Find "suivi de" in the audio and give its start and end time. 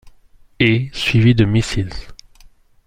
0.93-1.45